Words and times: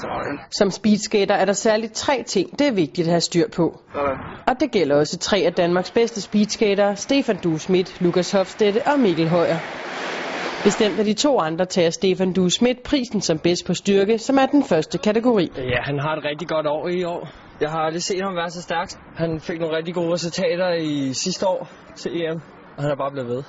Sådan. 0.00 0.38
Som 0.50 0.70
speedskater 0.70 1.34
er 1.34 1.44
der 1.44 1.52
særligt 1.52 1.92
tre 1.92 2.22
ting, 2.26 2.58
det 2.58 2.66
er 2.68 2.72
vigtigt 2.72 3.06
at 3.06 3.12
have 3.12 3.20
styr 3.20 3.48
på. 3.56 3.80
Sådan. 3.92 4.16
Og 4.46 4.60
det 4.60 4.70
gælder 4.70 4.96
også 4.96 5.18
tre 5.18 5.36
af 5.46 5.52
Danmarks 5.52 5.90
bedste 5.90 6.20
speedskater, 6.20 6.94
Stefan 6.94 7.36
Du 7.44 7.58
Schmidt, 7.58 8.00
Lukas 8.00 8.32
Hofstede 8.32 8.80
og 8.86 9.00
Mikkel 9.00 9.28
Højer. 9.28 9.58
Bestemt 10.64 10.98
af 10.98 11.04
de 11.04 11.14
to 11.14 11.38
andre 11.38 11.64
tager 11.66 11.90
Stefan 11.90 12.32
Du 12.32 12.48
Schmidt 12.48 12.82
prisen 12.82 13.20
som 13.20 13.38
bedst 13.38 13.66
på 13.66 13.74
styrke, 13.74 14.18
som 14.18 14.38
er 14.38 14.46
den 14.46 14.64
første 14.64 14.98
kategori. 14.98 15.52
Ja, 15.56 15.80
han 15.82 15.98
har 15.98 16.16
et 16.16 16.24
rigtig 16.24 16.48
godt 16.48 16.66
år 16.66 16.88
i 16.88 17.04
år. 17.04 17.28
Jeg 17.60 17.70
har 17.70 17.78
aldrig 17.78 18.02
set 18.02 18.22
ham 18.22 18.36
være 18.36 18.50
så 18.50 18.62
stærk. 18.62 18.88
Han 19.16 19.40
fik 19.40 19.60
nogle 19.60 19.76
rigtig 19.76 19.94
gode 19.94 20.12
resultater 20.12 20.72
i 20.72 21.12
sidste 21.12 21.46
år 21.46 21.68
til 21.96 22.10
EM, 22.22 22.40
og 22.80 22.84
han 22.84 22.92
er 22.92 22.96
bare 22.96 23.10
blevet 23.10 23.28
ved. 23.28 23.42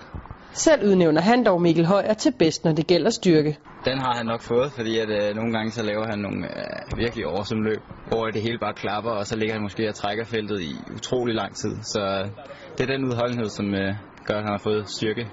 Selv 0.54 0.88
udnævner 0.88 1.22
han 1.22 1.46
dog 1.46 1.62
Mikkel 1.62 1.86
Højer 1.86 2.14
til 2.14 2.34
bedst, 2.40 2.66
når 2.66 2.72
det 2.72 2.88
gælder 2.88 3.10
styrke. 3.10 3.58
Den 3.86 3.98
har 3.98 4.14
han 4.16 4.26
nok 4.26 4.42
fået, 4.42 4.72
fordi 4.72 5.00
at, 5.00 5.10
øh, 5.10 5.36
nogle 5.36 5.52
gange 5.54 5.72
så 5.72 5.84
laver 5.84 6.06
han 6.10 6.20
nogle 6.20 6.46
øh, 6.46 6.98
virkelig 6.98 7.26
awesome 7.26 7.64
løb, 7.64 7.82
hvor 8.08 8.26
det 8.26 8.42
hele 8.42 8.60
bare 8.60 8.74
klapper, 8.74 9.12
og 9.12 9.26
så 9.26 9.36
ligger 9.36 9.54
han 9.54 9.62
måske 9.62 9.90
og 9.90 9.96
trækker 9.96 10.26
feltet 10.26 10.62
i 10.62 10.74
utrolig 10.96 11.36
lang 11.36 11.56
tid. 11.56 11.74
Så 11.84 12.00
øh, 12.00 12.30
det 12.78 12.90
er 12.90 12.94
den 12.94 13.06
udholdenhed, 13.06 13.50
som 13.50 13.66
øh, 13.74 13.96
gør, 14.26 14.36
at 14.36 14.44
han 14.44 14.52
har 14.52 14.62
fået 14.64 14.90
styrke 14.90 15.28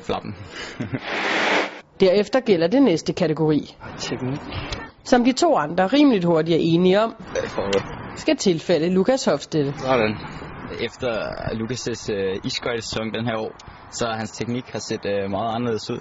flappen. 0.00 0.36
Derefter 2.00 2.40
gælder 2.40 2.66
det 2.66 2.82
næste 2.82 3.12
kategori. 3.12 3.76
Teknik. 3.98 4.40
Som 5.04 5.24
de 5.24 5.32
to 5.32 5.56
andre 5.56 5.86
rimeligt 5.86 6.24
hurtigt 6.24 6.56
er 6.56 6.60
enige 6.62 7.00
om, 7.00 7.14
skal 8.16 8.36
tilfælde 8.36 8.90
Lukas 8.90 9.24
Hofstede. 9.24 9.72
Sådan. 9.78 10.16
Efter 10.80 11.10
Lukas' 11.60 12.12
øh, 12.12 12.36
isskøjtesæson 12.44 13.14
den 13.14 13.26
her 13.26 13.36
år, 13.38 13.52
så 13.90 14.06
har 14.06 14.16
hans 14.16 14.30
teknik 14.30 14.64
har 14.72 14.78
set 14.78 15.04
øh, 15.06 15.30
meget 15.30 15.54
anderledes 15.54 15.90
ud. 15.90 16.00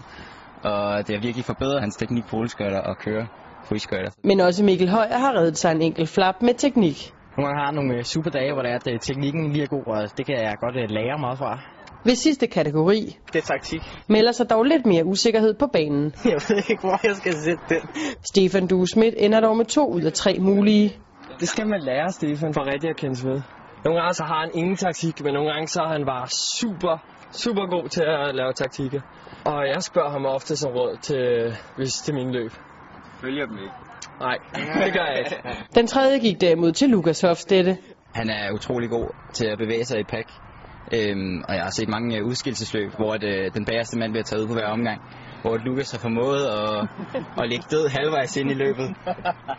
Og 0.63 1.07
det 1.07 1.15
har 1.15 1.21
virkelig 1.21 1.45
forbedret 1.45 1.81
hans 1.81 1.95
teknik 1.95 2.23
på 2.29 2.35
rulleskøjter 2.35 2.79
og 2.79 2.97
køre 2.97 3.27
på 3.67 3.75
isskøjter. 3.75 4.11
Men 4.23 4.39
også 4.39 4.63
Mikkel 4.63 4.89
Højer 4.89 5.17
har 5.17 5.33
reddet 5.37 5.57
sig 5.57 5.71
en 5.71 5.81
enkelt 5.81 6.09
flap 6.09 6.35
med 6.41 6.53
teknik. 6.53 7.13
Nogle 7.37 7.47
gange 7.47 7.65
har 7.65 7.71
nogle 7.71 7.95
øh, 7.97 8.03
super 8.03 8.29
dage, 8.29 8.53
hvor 8.53 8.61
det 8.61 8.71
er, 8.71 8.75
at 8.75 8.87
øh, 8.87 8.99
teknikken 8.99 9.51
lige 9.51 9.63
er 9.63 9.67
god, 9.67 9.83
og 9.87 10.17
det 10.17 10.25
kan 10.25 10.35
jeg 10.35 10.53
godt 10.59 10.75
øh, 10.75 10.89
lære 10.89 11.17
meget 11.19 11.37
fra. 11.37 11.59
Ved 12.05 12.15
sidste 12.15 12.47
kategori 12.47 13.17
Det 13.33 13.39
er 13.39 13.45
taktik. 13.53 13.81
melder 14.09 14.31
sig 14.31 14.49
dog 14.49 14.63
lidt 14.63 14.85
mere 14.85 15.05
usikkerhed 15.05 15.53
på 15.53 15.67
banen. 15.73 16.13
Jeg 16.33 16.39
ved 16.49 16.57
ikke, 16.69 16.81
hvor 16.81 16.99
jeg 17.07 17.15
skal 17.15 17.33
sætte 17.33 17.63
den. 17.69 17.81
Stefan 18.23 18.67
Du 18.67 18.85
Schmidt 18.85 19.15
ender 19.17 19.39
dog 19.39 19.57
med 19.57 19.65
to 19.65 19.93
ud 19.93 20.01
af 20.01 20.13
tre 20.13 20.37
mulige. 20.39 20.95
Det 21.39 21.47
skal 21.47 21.67
man 21.67 21.81
lære, 21.81 22.11
Stefan, 22.11 22.53
for 22.53 22.65
rigtig 22.73 22.89
at 22.89 22.95
kendes 22.95 23.25
ved. 23.25 23.41
Nogle 23.85 23.99
gange 23.99 24.13
så 24.13 24.23
har 24.23 24.39
han 24.39 24.51
ingen 24.53 24.75
taktik, 24.75 25.23
men 25.23 25.33
nogle 25.33 25.51
gange 25.51 25.67
så 25.67 25.81
er 25.81 25.87
han 25.87 26.05
bare 26.05 26.27
super, 26.59 26.97
super 27.31 27.65
god 27.65 27.89
til 27.89 28.03
at 28.03 28.35
lave 28.35 28.53
taktikker. 28.53 29.01
Og 29.45 29.67
jeg 29.67 29.83
spørger 29.83 30.09
ham 30.09 30.25
ofte 30.25 30.55
som 30.55 30.71
råd 30.71 30.97
til, 30.97 31.53
hvis 31.75 32.09
er 32.09 32.13
min 32.13 32.31
løb. 32.31 32.51
Følger 33.21 33.45
dem 33.45 33.57
ikke. 33.57 33.73
Nej, 34.19 34.37
det 34.85 34.93
gør 34.93 35.05
jeg 35.05 35.19
ikke. 35.19 35.35
Den 35.77 35.87
tredje 35.87 36.19
gik 36.19 36.41
derimod 36.41 36.71
til 36.71 36.89
Lukas 36.89 37.21
Hofstede. 37.21 37.77
Han 38.15 38.29
er 38.29 38.51
utrolig 38.51 38.89
god 38.89 39.07
til 39.33 39.45
at 39.45 39.57
bevæge 39.57 39.85
sig 39.85 39.99
i 39.99 40.03
pack. 40.03 40.29
Øhm, 40.91 41.43
og 41.47 41.55
jeg 41.55 41.63
har 41.63 41.71
set 41.71 41.89
mange 41.89 42.17
øh, 42.17 42.25
udskillelsesløb, 42.25 42.91
hvor 42.95 43.13
at, 43.13 43.23
øh, 43.23 43.53
den 43.53 43.65
bagerste 43.65 43.97
mand 43.99 44.11
bliver 44.11 44.23
taget 44.23 44.41
ud 44.41 44.47
på 44.47 44.53
hver 44.53 44.67
omgang. 44.67 45.01
Hvor 45.41 45.57
Lukas 45.57 45.91
har 45.91 45.99
formået 45.99 46.41
at, 46.45 46.87
at 47.41 47.49
ligge 47.49 47.65
død 47.71 47.87
halvvejs 47.87 48.37
ind 48.37 48.51
i 48.51 48.53
løbet. 48.53 48.95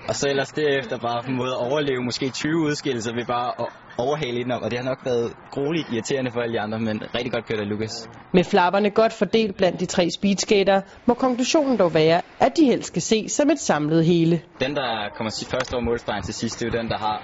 Og 0.09 0.14
så 0.14 0.28
ellers 0.28 0.53
derefter 0.53 0.98
bare 0.98 1.22
formået 1.25 1.50
at 1.50 1.70
overleve 1.70 2.03
måske 2.05 2.31
20 2.31 2.56
udskillelser 2.56 3.14
ved 3.14 3.27
bare 3.27 3.53
at 3.61 3.66
overhale 3.98 4.41
ind 4.41 4.53
Og 4.53 4.70
det 4.70 4.78
har 4.78 4.84
nok 4.84 4.98
været 5.05 5.33
grueligt 5.50 5.89
irriterende 5.89 6.31
for 6.31 6.41
alle 6.41 6.55
de 6.55 6.61
andre, 6.61 6.78
men 6.81 7.03
rigtig 7.14 7.33
godt 7.33 7.47
kørt 7.47 7.61
af 7.61 7.69
Lukas. 7.69 7.91
Med 8.33 8.45
flapperne 8.45 8.91
godt 8.91 9.12
fordelt 9.12 9.56
blandt 9.56 9.81
de 9.81 9.87
tre 9.87 10.09
speedskater, 10.19 10.81
må 11.06 11.14
konklusionen 11.14 11.78
dog 11.78 11.95
være, 11.95 12.20
at 12.41 12.53
de 12.56 12.65
helst 12.65 12.87
skal 12.87 13.03
ses 13.03 13.33
som 13.33 13.50
et 13.50 13.59
samlet 13.59 14.05
hele. 14.05 14.42
Den, 14.61 14.77
der 14.77 15.09
kommer 15.17 15.31
først 15.50 15.75
over 15.75 15.84
målstregen 15.84 16.22
til 16.22 16.34
sidst, 16.34 16.61
det 16.61 16.67
er 16.67 16.70
jo 16.72 16.83
den, 16.83 16.91
der 16.91 16.98
har 16.98 17.19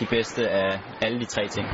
de 0.00 0.06
bedste 0.06 0.48
af 0.48 0.80
alle 1.00 1.20
de 1.20 1.26
tre 1.26 1.48
ting. 1.48 1.68